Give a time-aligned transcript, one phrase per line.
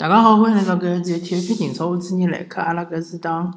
[0.00, 2.58] 大家好，欢迎来到搿一期体育篇情操，我主持人来客。
[2.62, 3.52] 阿拉搿是档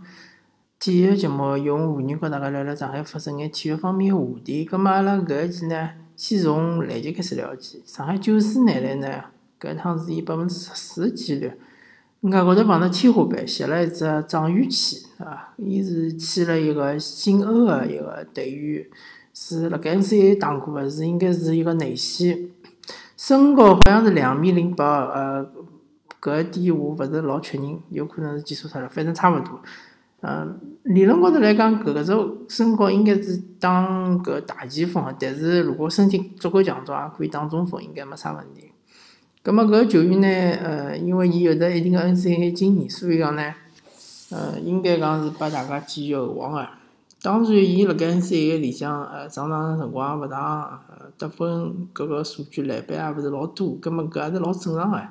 [0.78, 4.66] 体育节目，用妇女和大家聊聊上海发生眼体育方面个话题。
[4.66, 7.82] 葛末阿拉搿一期呢，先从篮球开始聊起。
[7.86, 9.24] 上海九四男篮呢，
[9.58, 11.50] 搿趟是以百分之十四个几率，
[12.24, 15.54] 外高头碰到天花板，吸了一只状元签，对伐？
[15.56, 18.86] 伊是签了一个姓欧个一个队员，
[19.34, 22.50] 是辣盖 NCAA 打过个，是应该是一个内线，
[23.16, 25.50] 身高好像是两米零八，呃。
[26.24, 29.60] 搿一点我勿是老确认，有可能是记错脱了，反正差勿多。
[30.22, 33.86] 嗯，理论高头来讲，搿个身高应该是打
[34.20, 38.72] 搿个大前锋，但是如果身体足够强壮，也可以打中锋，应该没啥问题。
[39.44, 40.28] 葛末搿个球员呢，
[40.64, 43.54] 呃，因为伊有着一定个 N C A 经验，所以讲呢，
[44.32, 46.66] 呃，应该讲是拨大家寄予厚望个。
[47.22, 50.80] 当然，伊辣盖 NCAA 里向，呃，上场辰光也勿长，
[51.18, 55.02] 得分搿个数据篮板也勿是老多，葛末搿也是老正常个。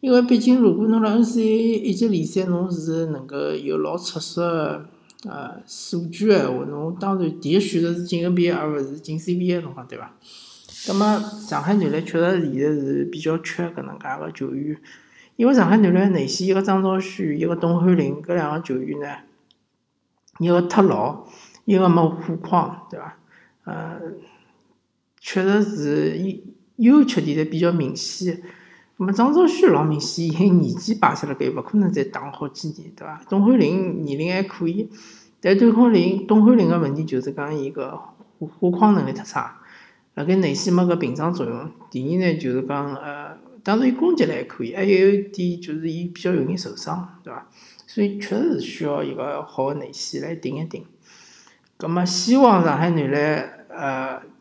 [0.00, 4.86] 因为毕竟，如果侬辣 NCA 一级联赛，侬是能够有老出色
[5.24, 10.14] 呃数据个闲话，侬当然第一选择是进 NBA，而勿是进 CBA，侬讲对伐？
[10.86, 14.80] 葛末上海男篮确实现在是比较缺搿能介个球员，
[15.34, 19.06] 因为上海男篮内线一个张兆旭，一个董翰林，搿两个球员呢，
[20.38, 21.26] 一个太老，
[21.64, 23.18] 一个没护框，对伐？
[23.64, 24.00] 呃，
[25.20, 26.40] 确实是
[26.76, 28.40] 优缺点侪比较明显。
[29.00, 30.28] 那么张兆旭老明显，
[30.60, 33.20] 年纪摆出辣盖，勿可能再打好几年，对伐？
[33.28, 34.90] 董翰林年龄还可以，
[35.40, 37.96] 但董翰林董翰林个问题就是讲伊个
[38.40, 39.60] 护护框能力太差，
[40.14, 41.70] 辣盖内线没搿屏障作用。
[41.88, 47.46] 第二呢，就是讲呃，当然伊攻击力还可以，还有一点就是伊比较容易受伤，对伐？
[47.86, 50.84] 所以确实是需要一个好个内线来顶一顶。
[51.76, 54.37] 葛末希望上海男篮呃。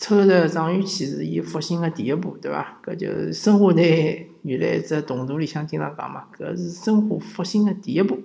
[0.00, 2.80] 抽着状元签是伊复兴的第一步，对伐？
[2.84, 8.18] 搿就是申花队原来只动图里向经常讲嘛，搿是申花复兴的第一步。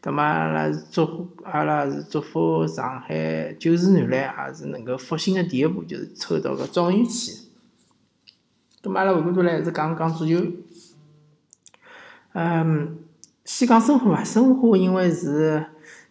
[0.00, 7.32] 葛末阿拉是祝阿拉是祝福上海九四男篮也是能够复兴的第一步，就是抽到个状元签。
[8.82, 10.44] 葛末阿拉回过头来还是讲讲足球。
[12.32, 12.98] 嗯，
[13.44, 14.24] 先讲申花伐？
[14.24, 15.64] 申花因为是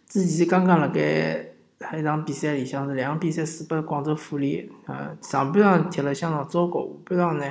[0.08, 1.51] 之前刚刚辣盖。
[1.98, 7.44] 一场比赛里向是两场比赛输拨广州富力，呃，上半场踢了相当糟糕，下半场呢，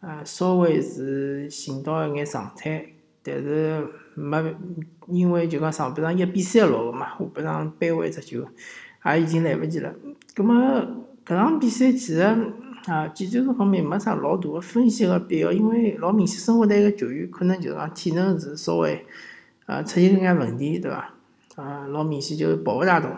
[0.00, 2.86] 呃，稍微是寻到一眼状态，
[3.22, 4.54] 但是没，
[5.08, 8.46] 因为就讲上半场一比三落后嘛，下半场扳回一只球，
[9.06, 9.92] 也已经来勿及了。
[10.34, 10.54] 葛末
[11.26, 12.20] 搿场比赛其实
[12.86, 19.04] 啊，技战术方面没啥老大个分析个必要，因为老明显，申花队个球员可能就是讲体能是稍微
[19.66, 21.14] 啊出现了眼问题，对伐？
[21.56, 23.10] 啊，老明显就是跑勿大动。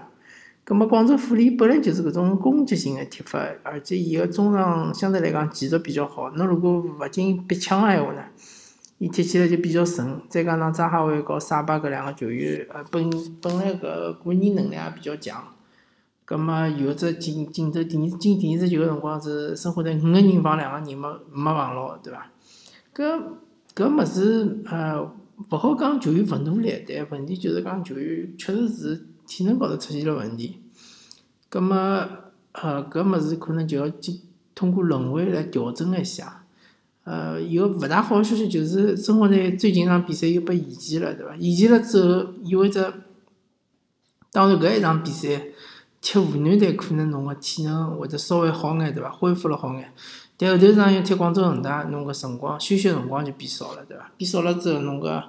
[0.66, 6.28] 葛末广州富力本来就是搿种攻击性个踢法，而且伊个中场相对来讲技术比较好。
[6.30, 8.24] 侬如果勿进逼抢个闲话呢，
[8.98, 10.20] 伊踢起来就比较顺。
[10.28, 13.08] 再加上张哈维和沙巴搿两个球员，呃，本
[13.40, 15.40] 本来搿个人能力也比较强。
[16.24, 22.26] 葛末有只进进走第二进第二只球个辰光是申花队五个人防两个人没没防牢，对伐？
[22.92, 23.22] 搿
[23.72, 25.00] 搿物事呃
[25.48, 29.06] 勿好讲球员勿努力，但问题就是讲球员确实是。
[29.26, 30.60] 体能高头出现了问题，
[31.48, 31.76] 葛末
[32.52, 34.20] 呃，搿物事可能就要经
[34.54, 36.44] 通过轮回来调整一下。
[37.04, 41.36] 呃，有勿大好个消息就是，申花队最近场比赛又被延期了，对伐？
[41.36, 42.92] 延期了之后，意味着，
[44.32, 45.42] 当然搿一场比赛
[46.00, 49.10] 踢湖南队可能侬个体能会得稍微好眼，对伐？
[49.10, 49.92] 恢复了好眼。
[50.36, 54.10] 但后头场要踢广州恒大，侬个辰光休息辰光就变少了，对伐？
[54.16, 55.22] 变少了之后，侬个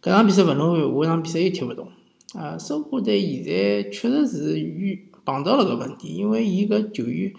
[0.00, 1.88] 搿场比赛勿弄完，下一场比赛又踢勿动。
[2.34, 7.32] 啊，申花队现在确实是遇碰到了个问题，因为伊个球员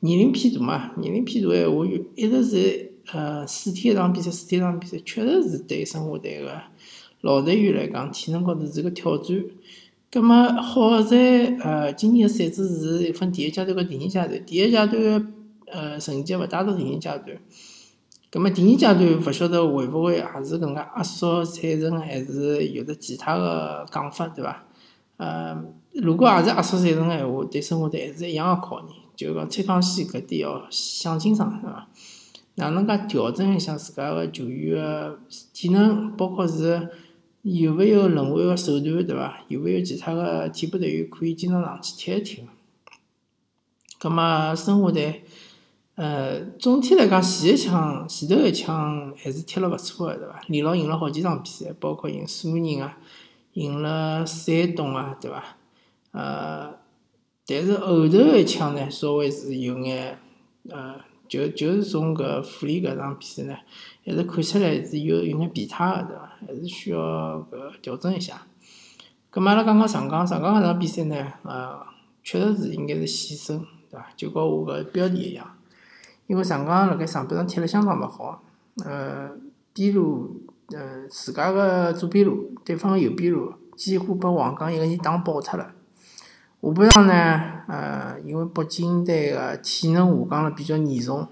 [0.00, 1.84] 年龄偏大嘛，年龄偏大闲话，
[2.14, 6.62] 一直是呃四天一场比赛，四天一场比赛，确实是对申花队个
[7.22, 9.42] 老队员来讲，体能高头是个挑战。
[10.10, 15.32] 葛末好在呃，今年个赛制是分第一阶段和第二阶段，第一阶段
[15.66, 17.40] 呃成绩勿达到第二阶段。
[18.32, 24.64] 葛末第二阶段勿晓得会勿会也是搿能介压缩赛程，还是有的其他个讲法，对伐？
[25.18, 25.62] 呃，
[25.92, 31.88] 如果也是压缩赛程个闲话，对生活队还是一样个考验，就讲崔康熙搿点要想清爽，对伐？
[32.54, 35.18] 哪能介调整一下自家个球员个
[35.52, 36.88] 体能，包括是
[37.42, 39.44] 有勿有轮换个手段，对伐？
[39.48, 42.44] 有勿有其他个替补队员可以经常上去踢一踢？
[43.98, 45.24] 葛末申花队。
[45.94, 50.40] 呃，总体来讲，前一枪前头一枪还是踢了勿错个，对伐？
[50.48, 52.98] 连牢赢了好几场比赛，包括赢苏宁啊，
[53.52, 55.44] 赢了山东啊，对伐？
[56.12, 56.74] 呃，
[57.46, 60.18] 但是后头一枪呢，稍微是有眼
[60.70, 60.96] 呃
[61.28, 63.54] 就就是从搿富力搿场比赛呢，
[64.04, 66.32] 还是看起来是有有眼变态个，对伐？
[66.46, 68.46] 还是需要搿调整一下。
[69.28, 71.78] 葛末阿拉讲讲上港，上港搿场比赛呢，呃，
[72.22, 74.08] 确实是应该是险胜，对伐？
[74.16, 75.56] 就跟我搿标题一样，
[76.26, 78.42] 因为上港辣盖上半场踢了相当勿好，
[78.84, 79.30] 呃，
[79.74, 85.74] 边路，呃，自家个左边路，对方个右边路，几乎被黄冈一个人打爆脱了。
[86.62, 87.12] 下半场呢，
[87.66, 91.26] 呃，因为北京队个体能下降了比较严重，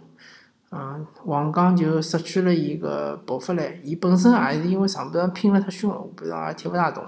[0.70, 3.62] 嗯，黄冈就失去了伊个爆发力。
[3.84, 7.04] 伊本身也是因为上半场拼了太凶了，下半场也踢勿大动，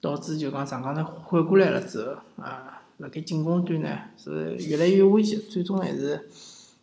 [0.00, 2.12] 导致就讲上港呢缓过来了之后，
[2.44, 6.28] 啊，辣盖进攻端呢是越来越危险，最终还是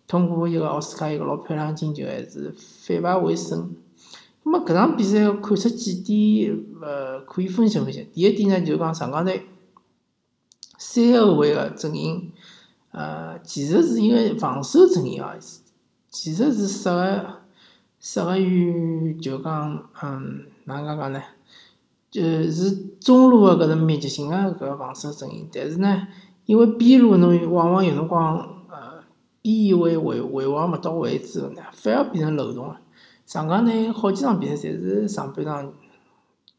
[0.10, 3.76] 通过一个奥斯卡一个老漂亮进球，还是反败为胜。
[4.42, 8.10] 那么搿场比赛看出几点，呃，可以分析分析。
[8.12, 9.46] 第一点呢，就是讲上港队。
[10.80, 12.32] 三后卫个阵营，
[12.92, 15.36] 呃，其实是一个防守阵营啊，
[16.10, 17.26] 其实是适合
[18.00, 21.22] 适合于就讲，嗯，哪能讲呢？
[22.10, 26.08] 就是中路个搿种密集型个搿个防守阵营，但是呢，
[26.46, 28.59] 因为边路侬往往有辰光，
[29.42, 32.80] 呃，边卫维维护勿到位之后呢，反而变成漏洞了。
[33.26, 35.74] 上港呢，好几场比赛侪是上半场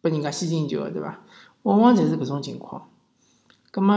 [0.00, 1.20] 拨人家先进球个，对伐？
[1.62, 2.88] 往往侪是搿种情况。
[3.70, 3.94] 葛末，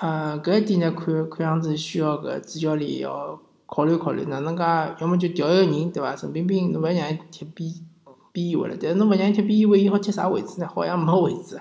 [0.00, 4.62] 呃，搿一点呢，看看样子需要搿主教练要考虑考虑，哪能介？
[5.00, 6.16] 要么就调一个人，对伐？
[6.16, 7.70] 陈彬彬，侬勿让伊踢边
[8.32, 10.66] 边翼位了，但是侬勿让伊踢边翼位，伊好踢啥位置呢？
[10.66, 11.60] 好像没位置。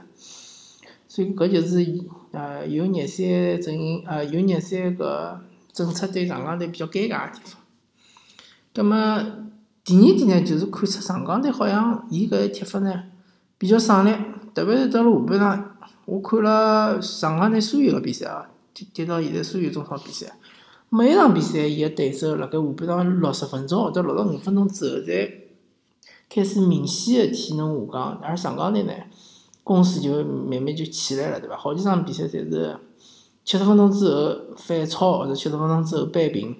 [1.07, 1.85] 所以搿就是，
[2.31, 5.37] 呃，有热三阵营，呃，有热三搿
[5.77, 7.61] 政策对上港队比较尴尬个地方。
[8.73, 8.97] 葛末
[9.83, 13.03] 第二点呢，就是看出上港队好像伊搿踢法呢
[13.59, 14.11] 比较省力，
[14.55, 15.77] 特别是到了下半场。
[16.05, 20.33] 我看了上港队所有个比赛啊，踢踢到现在所有中超比赛，
[20.89, 25.31] 每一场比赛伊个对手辣盖下半场六十分钟或者六十五分钟之后，才
[26.29, 28.93] 开始明显个体能下降，而上港队呢，
[29.63, 31.55] 攻势就慢慢就起来了，对伐？
[31.55, 32.77] 好几场比赛侪是
[33.47, 36.53] 七十分钟之后反超，或者七十分钟之后扳平，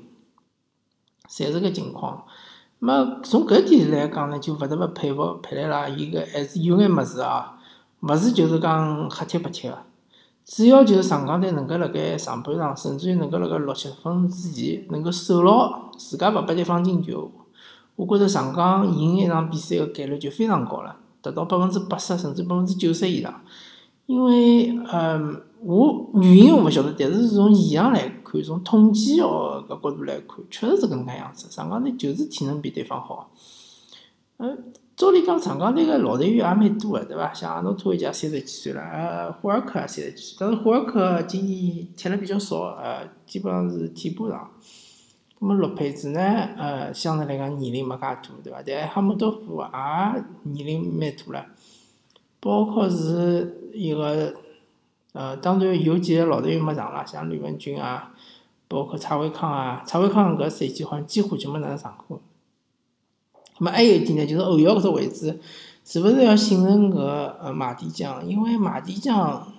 [1.30, 2.24] 侪是搿情况。
[2.80, 7.60] 么从搿点来讲呢，就勿得勿佩服佩莱拉，伊个还是有眼物事啊。
[8.00, 9.78] 勿是就是讲瞎踢白踢个，
[10.45, 17.30] 主要就是上港队能够辣盖上半场，甚至于能够辣盖六七分之前能够守牢，自家勿拨对方进球。
[17.98, 23.42] 我觉着上港赢一场比赛个概率就非常高了，达到百分之八十甚至百分之九十以上。
[24.06, 31.50] 因为，嗯，我原因我勿晓得，但是从现象来看，从统计学个角度来看，确实是搿能介样子。
[31.50, 33.31] 上港队就是体能比对方好，
[34.38, 34.74] 嗯。
[34.95, 37.31] 照理讲，上港队个老队员也蛮多个，对伐？
[37.31, 44.50] 像阿诺托伊家三十几岁了，呃，霍尔克也三十几岁，但是霍尔克今年踢了比较少，呃，基本上是替补上。
[45.38, 46.19] 那么洛佩兹呢，
[46.57, 48.63] 呃，相对来讲年龄没介大，对伐？
[48.65, 51.45] 但哈姆多夫也年龄蛮大了，
[52.39, 54.33] 包括是一个，
[55.18, 58.14] 呃，当然有几个老队员没上了，像吕文君啊，
[58.68, 62.21] 包括蔡伟康啊，蔡伟康搿赛季好像几乎就没哪能上过。
[63.57, 65.40] 那么还有一点呢，就是后腰搿只位置，
[65.83, 68.24] 是勿是要信任搿呃马蒂江？
[68.28, 69.52] 因为马蒂江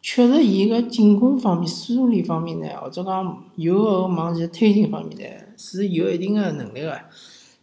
[0.00, 6.96] 确实伊个进攻方面、输入力方面呢，或者讲右后往前推进方面呢，是有一定个能力个。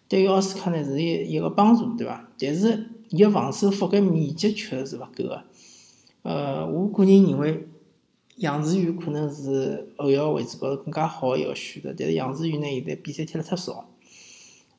[0.10, 2.28] 对于奥斯卡呢，是一一个帮助，对伐？
[2.38, 5.42] 但是伊个防守覆盖面积确实是勿够个。
[6.24, 7.68] 呃，我个人认为
[8.38, 13.86] 杨志宇可能是后腰位置高头更加好的一个选择，但是杨志宇呢，现在比赛踢了太少。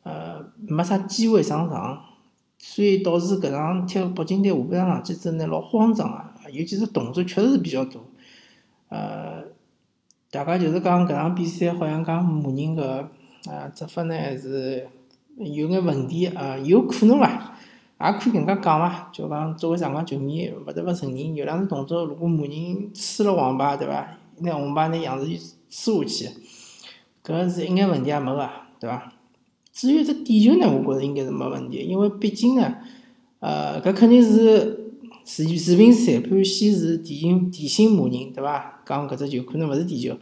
[0.03, 2.03] 呃，没啥机会上场，
[2.59, 8.03] 所以导致搿场踢北京队下半场上去之后呢，老慌张啊，尤其是动作确实是比较多。
[8.89, 9.45] 呃，
[10.31, 13.07] 大家就是讲搿场比赛好像讲马宁搿
[13.49, 14.87] 啊执法呢是
[15.39, 17.54] 有眼问题啊，有可能伐？
[18.01, 19.11] 也可以搿能介讲伐？
[19.13, 24.19] 就讲作为上港球迷，勿得勿承认有两次动作，如果骂人，吹了黄牌，对伐？
[24.41, 26.35] 拿红牌拿杨子怡输下去，
[27.25, 29.13] 搿是一眼问题也没个，对伐？
[29.73, 32.77] 至于这点球呢，我觉着应该是没问题，因为毕竟呢，
[33.39, 34.93] 呃，搿肯定是
[35.25, 38.83] 视视频裁判先是提醒提醒骂人，对伐？
[38.85, 40.17] 讲搿只球可能勿是点球，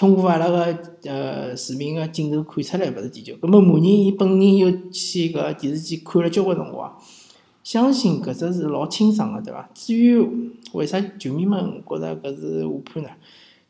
[0.00, 3.36] 通过阿拉个呃视频个镜头看出来勿是地球。
[3.36, 6.96] 葛末马宁伊本人又去搿电视机看了交关辰光，
[7.62, 9.68] 相信搿只是老清爽个，对伐？
[9.74, 10.26] 至于
[10.72, 13.10] 为啥球迷们觉着搿是误判呢？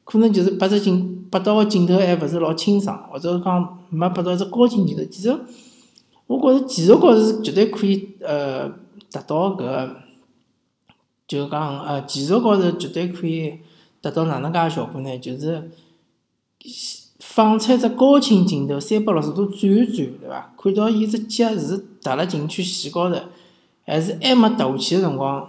[0.05, 5.03] 可能就是拍只镜拨到个镜头还勿是老清爽，或者讲没拨到只高清镜头。
[5.07, 5.37] 其实，
[6.29, 8.69] 我觉着技术高是绝对可以呃
[9.11, 9.97] 达到搿个，
[11.27, 13.55] 就讲呃技术高头绝对可以
[14.01, 15.19] 达到哪能介个效果呢？
[15.19, 15.73] 就是
[17.19, 20.52] 放出一只高清镜头，三百六十度转一转，对伐？
[20.59, 23.17] 看到伊只脚是踏辣禁区线高头，
[23.87, 25.49] 还是还没踏下去个辰光，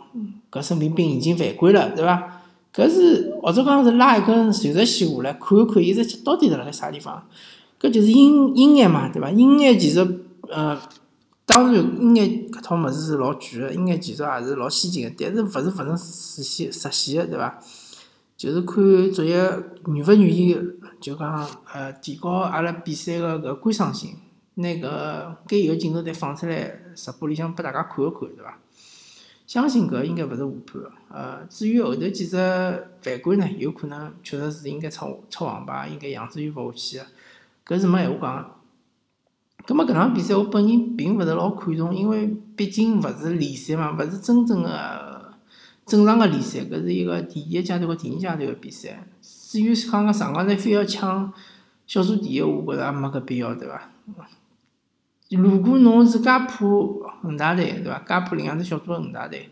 [0.51, 2.41] 搿孙明兵已经犯规了，对伐？
[2.73, 7.27] 搿是或者讲是拉一根垂直线下来，看一看伊只脚到底辣盖啥地方？
[7.79, 9.29] 搿就是鹰鹰眼嘛，对伐？
[9.31, 9.99] 鹰眼其实，
[10.49, 10.79] 呃，
[11.45, 17.59] 当然鹰眼搿套物事是老贵个，鹰眼技术也是老先进个，但是勿是勿能实现实现个，对伐？
[18.37, 20.57] 就是看作业愿勿愿意，
[21.01, 24.15] 就讲呃提高阿拉比赛个搿观赏性，
[24.53, 28.59] 拿搿该有个镜头侪放出来，直播里向拨大家看一看，对伐？
[29.47, 30.91] 相信搿应该勿是误判个。
[31.09, 32.37] 呃，至于后头几只
[33.01, 36.99] 犯规呢，有可能确实是应该出出黄牌，应该杨志宇罚下去
[37.65, 38.49] 个，搿是没闲话讲个。
[39.65, 45.19] 葛末搿场比赛我本人并勿是老看重，因为毕竟勿是联赛嘛，勿是真正个。
[45.83, 49.05] 正常个联赛，搿是一个第一阶段和第二阶段个比赛。
[49.51, 51.33] 至于讲个上港队非要抢
[51.85, 53.81] 小组第一，我觉着也没搿必要，对伐？
[55.29, 56.47] 如果侬是介怕
[57.21, 57.99] 恒大队，对伐？
[57.99, 59.49] 介怕另外只小组个恒大队，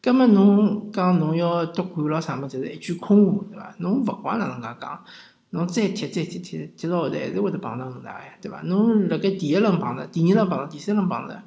[0.00, 3.74] 葛末侬讲侬要夺冠咯啥物事，是一句空话，对伐？
[3.78, 5.02] 侬勿管哪能介讲，
[5.50, 8.60] 侬再踢再踢踢踢到后头还是会得碰着恒大个，对伐？
[8.62, 11.42] 侬辣盖第一轮碰着，第二轮碰着，第三轮碰着，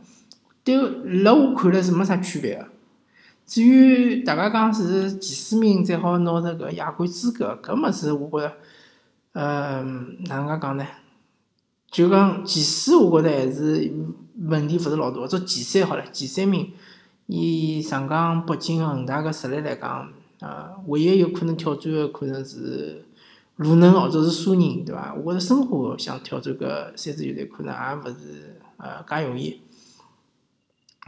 [0.66, 0.76] 对，
[1.24, 2.68] 辣我看来是没啥区别个。
[3.46, 8.56] 至于大家讲是前四名才好拿着搿亚冠资格，搿物事我觉着，
[9.34, 9.84] 呃，
[10.28, 10.86] 哪能介讲呢？
[11.92, 13.92] 就讲前四，我觉着还是
[14.38, 15.28] 问题勿是老大。
[15.28, 16.72] 做前三好了，前三名
[17.28, 20.10] 以上港、北京、恒大个实力来讲，
[20.40, 23.06] 呃，唯一有可能挑战个可能是
[23.58, 25.14] 鲁能或者是苏宁，对伐？
[25.14, 29.62] 我觉着申花想挑战搿三支球队，可能也勿是呃介容易。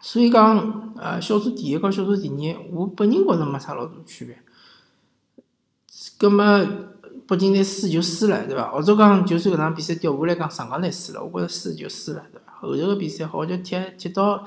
[0.06, 4.38] 所以讲，呃，小组第一和小组第二，我本人觉着没啥老大区别。
[6.20, 6.64] 葛末
[7.26, 8.70] 北京队输就输了，对伐？
[8.70, 12.54] 或者讲，就算搿场比赛调下来讲，上港队输了，我觉着输就输了，对伐？
[12.62, 14.46] 后头个比赛好叫踢踢到，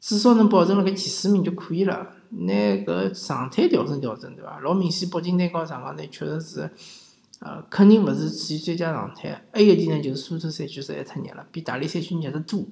[0.00, 2.08] 至少能保证辣盖前四名就可以了。
[2.30, 2.52] 拿
[2.84, 4.58] 搿状态调整调整，对伐？
[4.58, 6.70] 老明显，北京队和上港队确实是，
[7.38, 9.46] 呃，肯定勿是处于最佳状态。
[9.52, 12.64] 还有一点呢，就是苏州赛区实在太热了，比大连赛区热得多。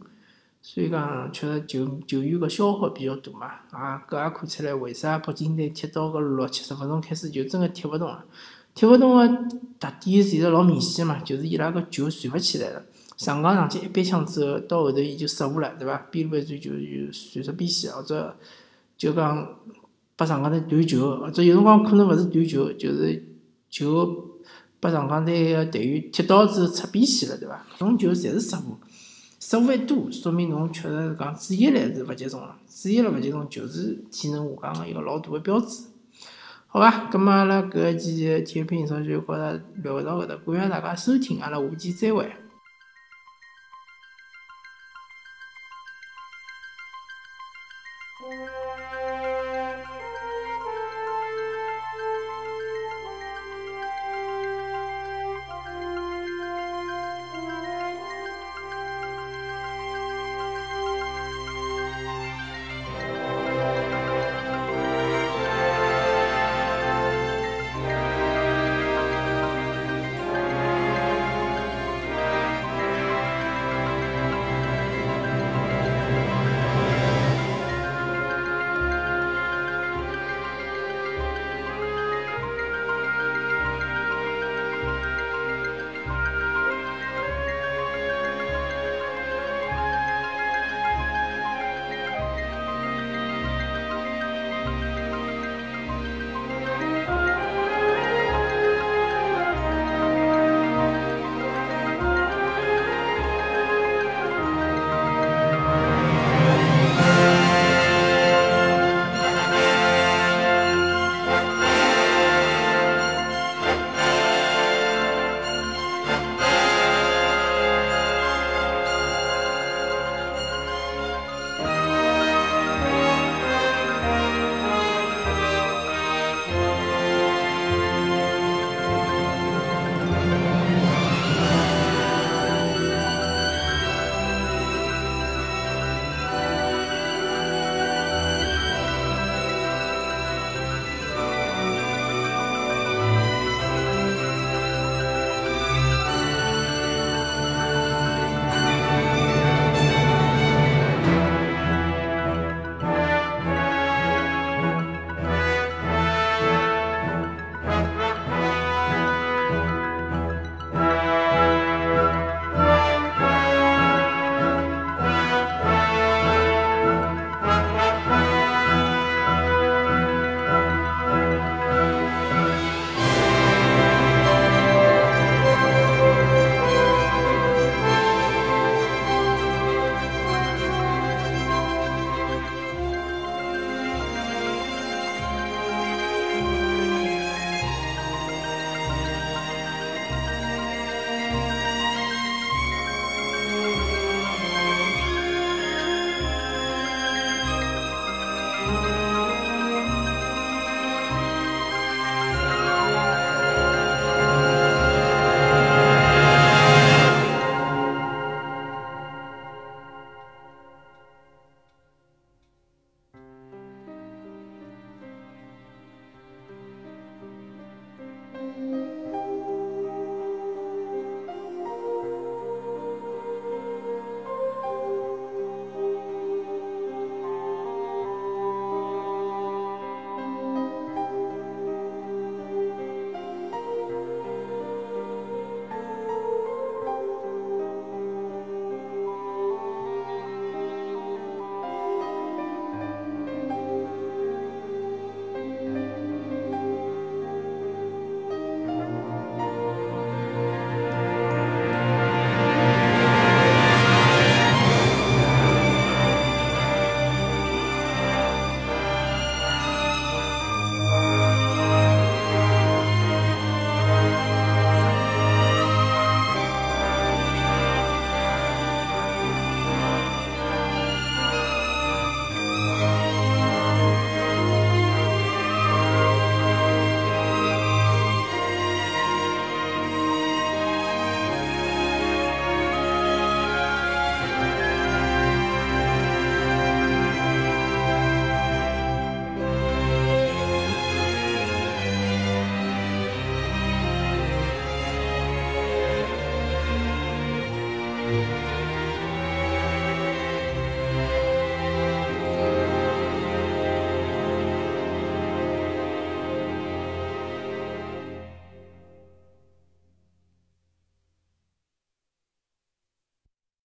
[0.60, 8.24] 所以讲，确实球球员个消耗比较大嘛，啊，搿也看出来为啥北京队踢到个六七十分钟开始就真个踢勿动了。
[8.74, 9.26] 踢勿动个
[9.80, 12.82] 特点其实老明显嘛，就是伊拉个球传勿起来了。
[13.16, 15.96] 上港上去一扳枪之后，到后头伊就失误了，对伐？
[16.10, 18.36] 边路一传就就传出边线，或者
[18.96, 19.56] 就讲
[20.16, 23.24] 拨上港队断球，或者有辰光可能勿是断球，就是
[23.70, 24.38] 球
[24.78, 27.66] 拨上港队个队员踢到之后出边线了，对伐？
[27.76, 28.76] 搿种球侪是失误。
[29.40, 35.85] 失误越多，说明侬确实是讲注意力是勿集中了，注意力勿集中就是体能下降的一个老大的标志，
[36.66, 37.09] 好伐？
[37.11, 42.30] 葛末阿拉搿期的体育品常就聊到搿搭，感谢大家收听，阿拉下期再会。